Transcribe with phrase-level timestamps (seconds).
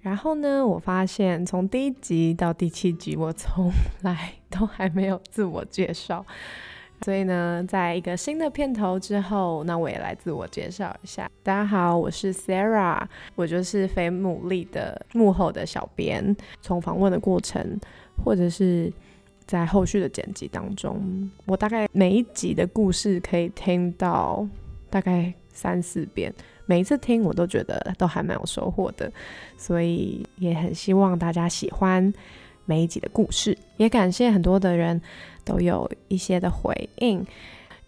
[0.00, 3.70] 然后呢，我发现从第一集到第七集，我从
[4.02, 6.24] 来都还没有自我介绍。
[7.02, 11.30] 所以呢，在一个新的片头之后，那我也来自我介绍一下。
[11.44, 13.00] 大家好，我是 Sarah，
[13.36, 16.36] 我就是非牡蛎的幕后的小编。
[16.60, 17.78] 从访问的过程，
[18.24, 18.92] 或者是
[19.46, 24.44] 在后续的剪辑当中，我大概每一集的故事可以听到
[24.90, 26.32] 大概三四遍。
[26.66, 29.10] 每一次听，我都觉得都还蛮有收获的，
[29.56, 32.12] 所以也很希望大家喜欢
[32.66, 35.00] 每一集的故事，也感谢很多的人
[35.44, 37.24] 都有一些的回应，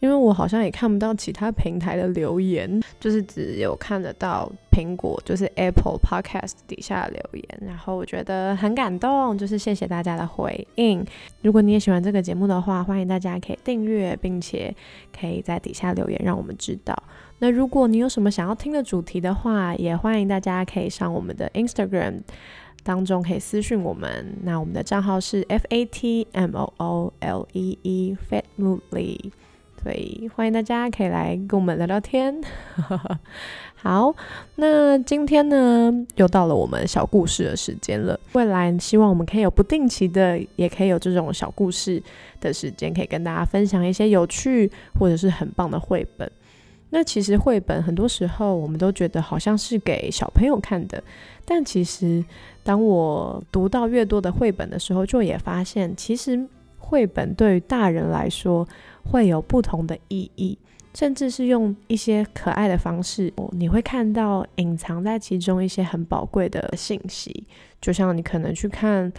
[0.00, 11.04] 因为我好像也看不到其他平台的留言，就是只有看得到苹果，就是 Apple Podcast 底下的留言，然后我觉得很感动，就是谢谢大家的回应。
[11.42, 14.74] 如果你也喜欢这个节目的话，欢迎大家可以订阅，并且
[15.18, 16.96] 可以在底下留言，让我们知道。
[17.38, 22.20] 那如果你有什么想要听的主题的话，也欢迎大家可以上我们的 Instagram
[22.82, 24.34] 当中可以私讯我们。
[24.42, 29.30] 那我们的账号是 F A T M O O L E E Fat Moodly，
[29.82, 32.38] 所以欢迎大家可以来跟我们聊聊天。
[33.74, 34.14] 好，
[34.56, 38.18] 那今天呢又到了我们小故事的时间了。
[38.34, 42.02] 未来希望我们可以有不定期的，也可以有这种小故事
[42.40, 46.30] 的时间，可以跟大家分享一些有趣或者是很棒的绘本。
[46.90, 51.02] 那其实绘本很多时候我们都觉得好像是给小朋友看的，
[51.46, 52.22] 但其实
[52.62, 58.68] 当我读到越多的绘本的时候，就也发现其实绘本对于大人来说
[59.04, 60.58] 会有不同的意义，
[60.94, 67.46] 甚至是用一些可爱的方式，你会看到隐藏在其中一些很宝贵的信息，
[67.80, 69.12] 就像你可能去看。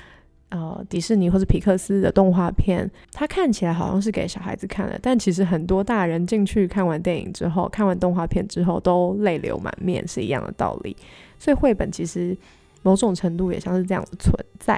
[0.53, 10.94] 呃，迪士尼或者皮克斯的动画片，它看起来好像是给小孩子看的，但其实很多大人进去看完电影之后，看完动画片之后都泪流满面，是一样的道理。
[11.40, 12.38] 所以绘本其实
[12.84, 14.78] 某种程度也像是这样的存在。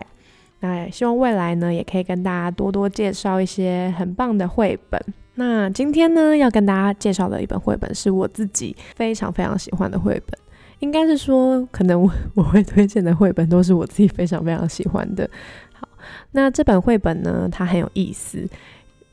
[0.63, 4.97] 那希望未来呢，也可以跟大家多多介绍一些很棒的绘本。
[5.35, 10.39] 那今天呢，要跟大家介绍的一本绘本是我自己非常非常喜欢的绘本，
[10.79, 15.29] 应该是说，可能我我会推荐的绘本都是我自己非常非常喜欢的。
[15.73, 15.85] 好
[16.31, 18.47] 那这本绘本呢，它很有意思。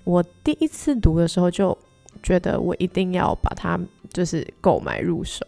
[0.05, 1.77] 我第一次读的时候就
[2.22, 3.77] 觉得，我一定要把它
[4.12, 5.44] 就是购买入手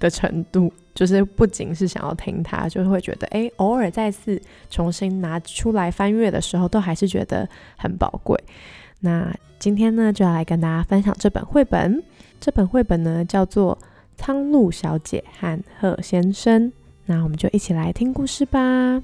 [0.00, 4.40] 的程度，就是不仅是想要听它，就会觉得，哎，偶尔再次
[4.70, 8.38] 重新拿出来翻阅的时候，都还是觉得很宝贵。
[9.00, 12.02] 那今天呢，就要来跟大家分享这本绘本。
[12.40, 13.76] 这本绘本呢，叫做
[14.16, 16.62] 《苍鹭小姐和鹤先生》。
[17.06, 19.02] 那我们就一起来听故事吧。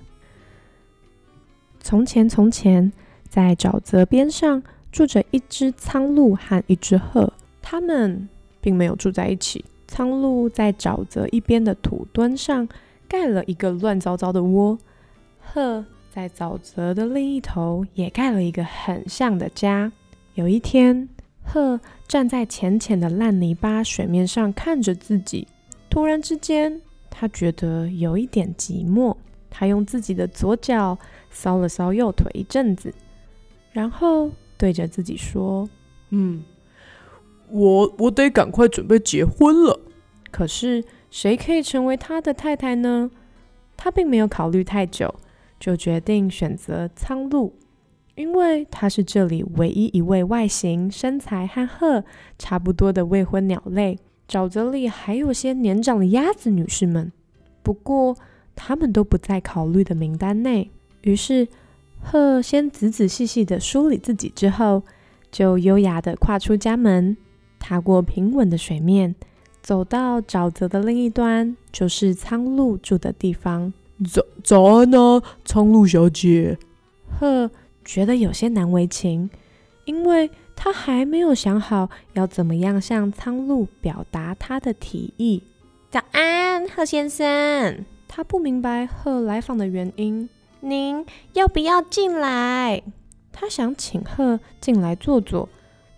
[1.81, 2.93] 从前，从前，
[3.29, 4.63] 在沼泽边上
[4.93, 7.33] 住着一只苍鹭和一只鹤。
[7.63, 8.29] 它们
[8.61, 9.65] 并没有住在一起。
[9.91, 12.69] 苍鹭在沼泽一边的土墩上
[13.09, 14.79] 盖了一个乱糟糟的窝，
[15.41, 19.91] 鹤在沼泽的另一头也盖了一个很像的家。
[20.35, 21.09] 有一天，
[21.43, 25.49] 鹤站在浅浅的烂泥巴水面上看着自己，
[25.91, 26.81] 突然之间，
[27.11, 29.17] 他觉得有一点寂寞。
[29.51, 30.97] 他用自己的左脚
[31.35, 32.95] 搔了搔右腿一阵子，
[33.73, 35.69] 然后对着自己说
[36.11, 36.45] ：“嗯，
[37.53, 39.81] 我我得赶快准备结婚了。
[40.31, 43.11] 可是谁可以成为他的太太呢？”
[43.77, 45.15] 他并没有考虑太久，
[45.59, 47.53] 就决定选择苍鹭，
[48.15, 52.05] 因为她是这里唯一一位外形、身材和鹤
[52.39, 53.99] 差不多的未婚鸟类。
[54.29, 57.13] 沼泽里还有些年长的鸭子女士们，
[57.63, 58.17] 不过。
[58.63, 60.71] 他们都不在考虑的名单内。
[61.01, 61.49] 于是，
[62.03, 64.83] 鹤先仔仔细细的梳理自己，之后
[65.33, 67.17] 就优雅的跨出家门，
[67.61, 69.15] 踏过平稳的水面，
[69.63, 73.73] 走到沼泽的另一端，就是苍鹭住的地方。
[74.11, 76.59] 早早安啊，苍鹭小姐。
[77.09, 77.51] 鹤
[77.85, 79.31] 觉得有些难为情，
[79.85, 85.43] 因为他还没有想好要怎么样向苍鹭表达他的提议。
[85.91, 87.85] 早安，鹤先生。
[88.09, 90.29] 他不明白鹤来访的原因。
[90.61, 92.83] 您要不要进来？
[93.33, 95.49] 他想请鹤进来坐坐，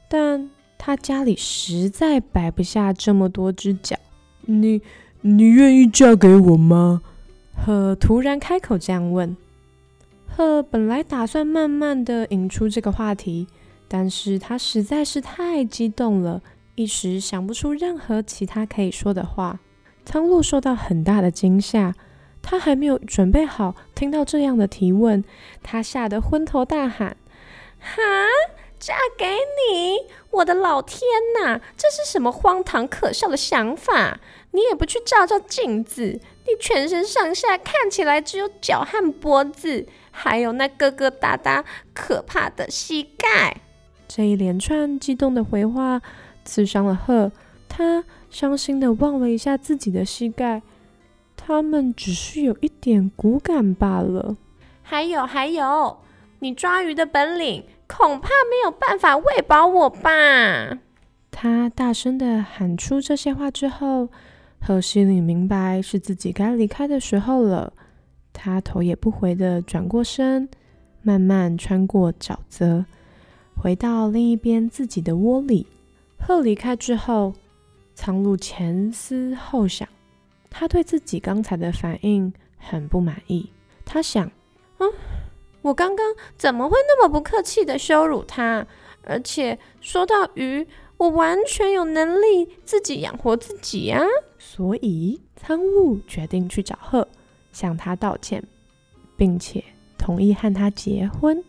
[0.08, 0.50] 但
[0.84, 3.96] 他家里实在摆不下这么多只脚。
[4.40, 4.82] 你
[5.20, 7.02] 你愿意嫁给我吗？
[7.54, 9.36] 赫突然开口这样问。
[10.26, 13.46] 赫本来打算慢慢的引出这个话题，
[13.86, 16.42] 但是他实在是太激动了，
[16.74, 19.60] 一时想不出任何其他可以说的话。
[20.04, 21.94] 苍鹭受到很大的惊吓，
[22.42, 25.22] 他还没有准备好听到这样的提问，
[25.62, 27.16] 他吓得昏头大喊
[27.78, 28.02] ：“哈！
[28.82, 30.08] 嫁给你？
[30.32, 31.00] 我的老天
[31.40, 31.60] 哪！
[31.76, 34.18] 这是什么荒唐可笑的想法？
[34.50, 41.64] 你也不去照照镜子，你全身上下看起来只有脚和脖子。”还有那疙疙瘩瘩、
[41.94, 43.58] 可怕的膝盖。
[44.08, 46.02] 这一连串激动的回话
[46.44, 47.30] 刺伤了鹤，
[47.68, 50.60] 他伤心的望了一下自己的膝盖，
[51.36, 54.36] 他们只是有一点骨感罢了。
[54.82, 56.00] 还有还有，
[56.40, 57.64] 你抓鱼的本领
[57.94, 60.10] 恐怕没有办法喂饱我吧？
[61.30, 64.08] 他大声的喊出这些话之后，
[64.60, 67.72] 鹤心里明白是自己该离开的时候了。
[68.32, 70.48] 他头也不回的转过身，
[71.02, 72.84] 慢慢穿过沼泽，
[73.54, 75.66] 回到另一边自己的窝里。
[76.18, 77.34] 鹤离开之后，
[77.94, 79.86] 苍鹭前思后想，
[80.48, 83.50] 他对自己刚才的反应很不满意。
[83.84, 84.30] 他想：
[84.78, 84.90] 嗯，
[85.62, 88.66] 我刚刚怎么会那么不客气的羞辱他？
[89.04, 90.66] 而且说到鱼，
[90.96, 94.04] 我完全有能力自己养活自己呀。
[94.38, 97.08] 所以，苍鹭决定去找鹤。
[97.52, 98.42] 向他道歉，
[99.16, 99.62] 并且
[99.98, 101.44] 同意和他结婚。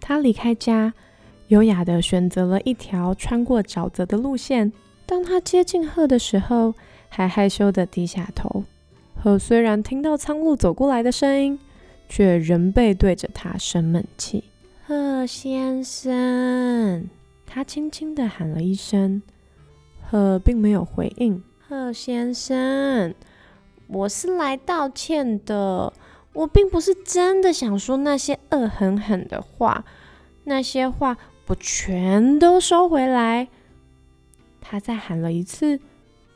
[0.00, 0.92] 他离开家，
[1.48, 4.72] 优雅的选择了一条穿过沼泽的路线。
[5.06, 6.74] 当他接近鹤的时候，
[7.08, 8.64] 还害羞的低下头。
[9.22, 11.58] 鹤虽然听到苍鹭走过来的声音，
[12.08, 14.44] 却仍背对着他生闷气。
[14.86, 17.08] 贺先生，
[17.44, 19.22] 他轻轻的喊了一声。
[20.08, 21.42] 鹤并没有回应。
[21.68, 23.14] 鹤先生。
[23.88, 25.92] 我是来道歉的，
[26.32, 29.84] 我并不是真的想说那些恶狠狠的话，
[30.44, 31.16] 那些话
[31.46, 33.48] 我全都收回来。
[34.60, 35.78] 他再喊了一次，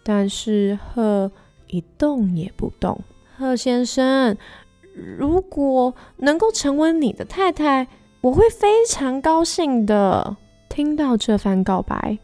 [0.05, 1.33] 但是鹤
[1.67, 3.01] 一动也不动。
[3.37, 4.37] 贺先生，
[5.17, 7.87] 如果能够成为你的太太，
[8.21, 10.37] 我会非常高兴的。
[10.69, 12.19] 听到这番告白，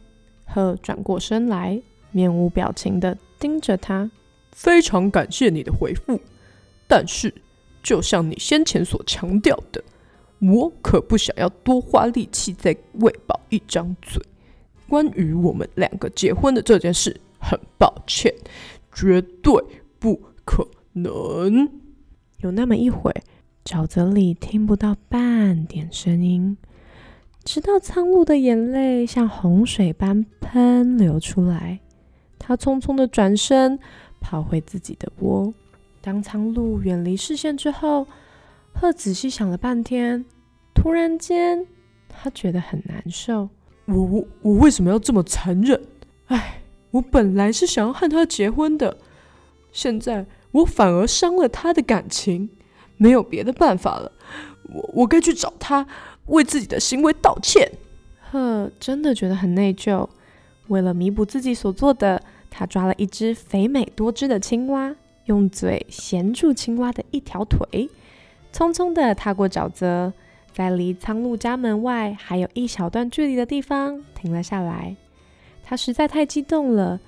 [0.47, 1.83] 鹤转过身来，
[2.13, 4.09] 面无表情的盯着他。
[4.53, 6.21] 非常感谢你的回复，
[6.87, 7.35] 但是
[7.83, 9.83] 就像你先前所强调的，
[10.41, 14.23] 我可不想要多花力气再喂饱一张嘴。
[14.89, 18.33] 关于我们两个结婚的这件事，很抱歉，
[18.95, 19.53] 绝对
[19.99, 21.69] 不可能。
[22.47, 23.13] 有那么一会，
[23.65, 26.57] 沼泽里听不到半点声音，
[27.43, 31.81] 直到苍鹭的眼泪像洪水般喷流出来，
[32.39, 33.79] 他匆匆的转身。
[34.19, 35.55] 跑回自己的窝。
[36.01, 38.09] 当苍鹭远离视线之后，
[38.73, 40.25] 鹤仔细想了半天，
[40.75, 41.65] 突然间，
[42.09, 43.49] 他觉得很难受。
[43.85, 45.81] 我我我为什么要这么残忍？
[46.27, 46.61] 哎，
[46.91, 48.97] 我本来是想要和他结婚的，
[49.71, 52.51] 现在我反而伤了他的感情。
[52.99, 54.11] 没有别的办法了，
[54.73, 55.87] 我我该去找他，
[56.27, 57.71] 为自己的行为道歉。
[58.31, 60.09] 鹤真的觉得很内疚，
[60.69, 62.23] 为了弥补自己所做的。
[62.49, 64.97] 他抓了一只肥美多汁的青蛙，
[65.27, 67.91] 用嘴衔住青蛙的一条腿，
[68.51, 70.15] 匆匆地踏过沼泽，
[70.55, 74.97] 在离苍鹭家门外还有一小段距离的地方停了下来。
[75.63, 76.99] 他实在太激动了，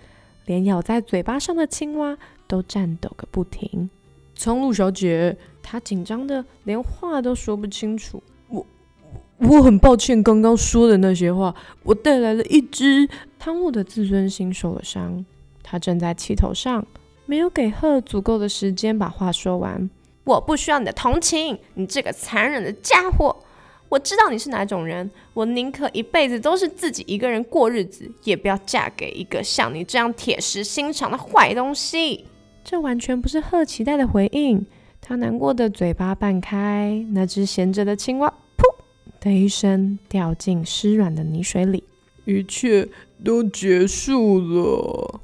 [0.44, 3.88] 连咬在嘴巴上的青蛙都颤抖个不停。
[4.34, 8.20] 苍鹭小姐，她紧张的连话都说不清楚。
[8.48, 8.66] 我
[9.38, 15.24] 我很抱歉刚刚说的那些话，我带来了一只苍鹭的自尊心受了伤。
[15.62, 16.86] 他正在气头上，
[17.26, 19.88] 没有给鹤足够的时间把话说完。
[20.24, 23.36] 我不需要你的同情，你这个残忍的家伙！
[23.88, 32.26] 我知道你是哪种人，我宁可一辈子都是自己一个人过日子，也不要嫁给一个像你这样铁石心肠的坏东西。
[32.70, 34.66] 这完全不是鹤期待的回应。
[35.00, 38.62] 他难过的嘴巴半开，那只闲着的青蛙“噗”
[39.24, 41.82] 的一声掉进湿软的泥水里，
[42.26, 42.86] 一切
[43.24, 45.18] 都结束了。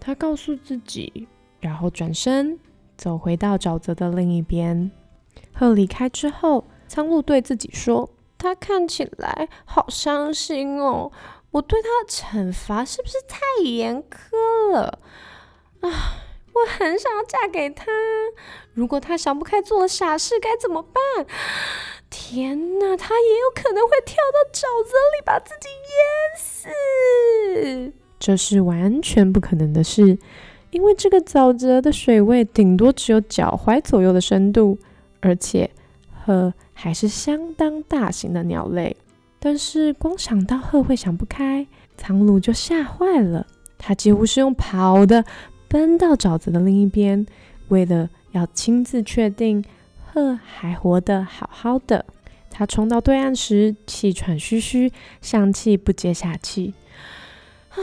[0.00, 1.28] 他告诉自己，
[1.60, 2.58] 然后转身
[2.96, 4.90] 走回到沼泽的另一边。
[5.52, 8.08] 鹤离开之后，苍鹭对自己说
[8.38, 11.12] ：“他看起来好伤心哦，
[11.50, 14.98] 我对他的惩罚是不是太严苛了？
[15.80, 15.90] 啊，
[16.52, 17.86] 我很想要嫁给他。
[18.74, 21.26] 如果他想不开做了傻事，该怎么办？
[22.08, 30.18] 天哪，他也有可能会跳到沼泽里把自己淹死。”这是完全不可能的事，
[30.70, 34.78] 因为这个沼泽的水位顶多只有脚踝左右的深度，
[35.20, 35.70] 而且
[36.24, 38.96] 鹤还是相当大型的鸟类。
[39.38, 41.66] 但是光想到鹤会想不开，
[41.96, 43.46] 苍鹭就吓坏了。
[43.78, 45.24] 他几乎是用跑的
[45.70, 47.24] 奔到沼泽的另一边，
[47.68, 49.64] 为了要亲自确定
[50.04, 52.04] 鹤还活得好好的。
[52.50, 56.74] 他冲到对岸时，气喘吁吁，上气不接下气。
[57.70, 57.78] 啊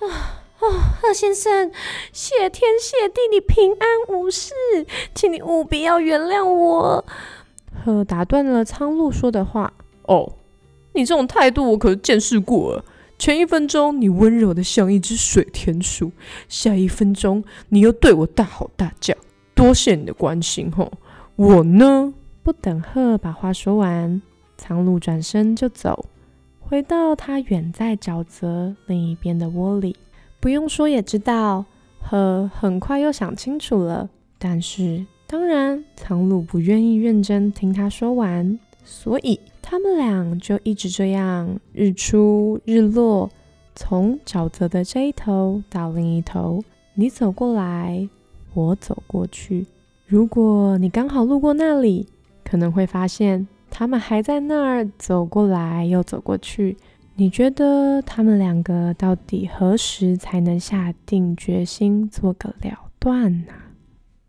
[0.00, 0.66] 啊哦，
[1.02, 1.70] 鹤先生，
[2.10, 4.54] 谢天谢地，你平安无事，
[5.14, 7.04] 请你务必要原谅我。
[7.84, 9.74] 鹤打断了苍鹭说的话。
[10.04, 10.32] 哦，
[10.94, 12.84] 你这种态度我可是见识过了。
[13.18, 16.12] 前一分钟你温柔的像一只水田鼠，
[16.48, 19.14] 下一分钟你又对我大吼大叫。
[19.54, 20.92] 多谢你的关心吼，
[21.34, 22.14] 我呢？
[22.44, 24.22] 不等鹤把话说完，
[24.56, 26.06] 苍鹭转身就走，
[26.60, 29.96] 回到他远在沼泽另一边的窝里。
[30.38, 31.64] 不用说也知道，
[31.98, 34.08] 鹤很快又想清楚了。
[34.38, 38.58] 但是当然，苍鹭不愿意认真听他说完，
[38.90, 43.30] 所以他们俩就一直这样日出日落，
[43.74, 46.64] 从沼泽的这一头到另一头，
[46.94, 48.08] 你走过来，
[48.54, 49.66] 我走过去。
[50.06, 52.08] 如果你刚好路过那里，
[52.42, 56.78] 可能会发现他们还在那儿走过来又走过去。
[57.14, 63.52] 你觉得他们两个到底何时才能下定决心做个了断呢？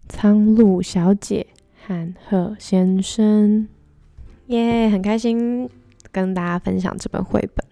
[0.09, 1.47] 苍鹭小姐
[1.87, 3.69] 和鹤先生，
[4.49, 5.67] 耶，很开心
[6.11, 7.65] 跟大家分享这本绘本。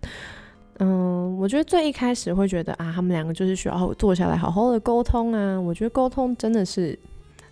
[0.79, 5.59] 嗯，我觉得最一开始会觉得啊，他们两个就是需要坐下来好好的沟通啊。
[5.59, 6.97] 我觉得沟通真的是。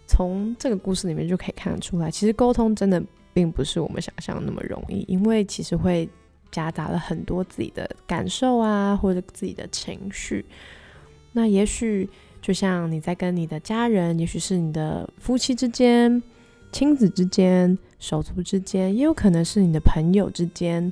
[0.07, 3.01] 从这个故事里面就可以看得出来，其实沟通真的
[3.33, 6.07] 并不是我们想象那么容易，因为其实会
[6.51, 10.45] 夹杂了很多自己的感受啊，或者自己的情绪。
[11.31, 12.07] 那也许
[12.39, 16.21] 就像你在跟你的家人，也许是你的夫妻之间、
[16.71, 20.91] 亲子之间、手足之间，也有可能是你的朋友之间、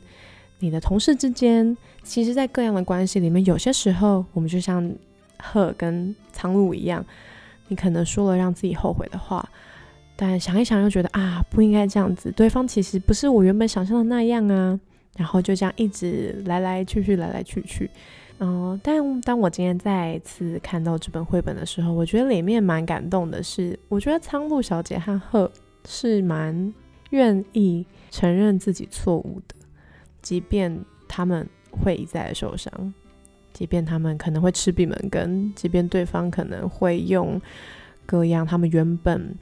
[0.59, 1.75] 你的同事之间。
[2.03, 4.89] 其实，在各样的关系里面，有些时候我们就像
[5.39, 7.05] 鹤跟苍鹭一样。
[7.69, 9.49] 你可能说了让自己后悔的话，
[10.17, 12.29] 但想一想又觉得啊，不应该这样子。
[12.31, 14.77] 对方其实不是我原本想象的那样啊，
[15.15, 17.89] 然后就这样一直来来去去，来来去去。
[18.39, 23.41] 嗯，但当我今天再次看到这本绘本的时候，我觉得里面蛮感动的。
[23.41, 25.49] 是我觉得苍鹭小姐和鹤
[25.87, 26.73] 是蛮
[27.13, 29.55] 愿意承认自己错误的，
[30.21, 32.93] 即便他们会一再受伤。
[33.53, 37.39] 即便他们可能会吃闭门羹，即便对方可能会用
[38.03, 39.35] 各样他们原本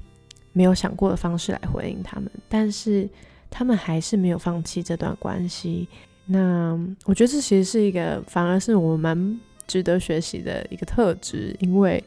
[0.51, 3.09] 没有想过的方式来回应他们，但是
[3.49, 5.87] 他们还是没有放弃这段关系。
[6.25, 12.03] 那我觉得这其实是一个，反而是我们蛮值得学习的一个特质，因为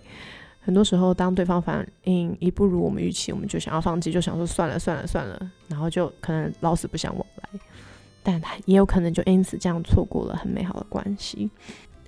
[0.64, 7.60] 很多时候当对方反应一不如我们预期，我们就想要放弃，就想说算了算了算了，然后就可能老死不相往来，
[8.22, 11.50] 但他也有可能就因此这样错过了很美好的关系。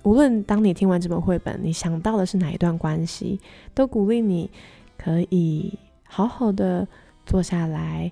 [0.01, 3.39] 无论当你听完这本绘本，你想到的是哪一段关系，
[3.75, 4.49] 都鼓励你
[4.97, 6.87] 可以好好的
[7.27, 8.11] 坐下来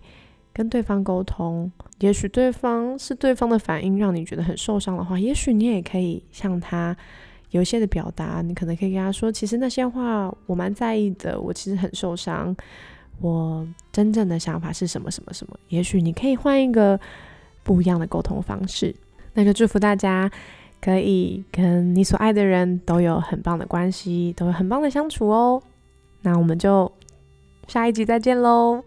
[0.53, 1.71] 跟对方沟通。
[1.99, 6.95] 也许对方是对方的反应让你觉得很受伤的话，也许你也可以向他
[7.55, 8.41] 有一些的表达。
[8.41, 12.55] 你可能可以跟他说：“其实那些话我蛮在意的，我其实很受伤。
[13.21, 16.99] 我真正的想法是什么什么什么。”也许你可以换一个
[17.63, 18.95] 不一样的沟通方式。
[19.33, 20.29] 那就祝福大家。
[20.81, 25.63] 可以跟你所爱的人都有很棒的关系，都有很棒的相处哦。
[26.21, 26.91] 那我们就
[27.67, 28.83] 下一集再见喽，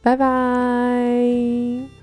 [0.00, 1.93] 拜拜。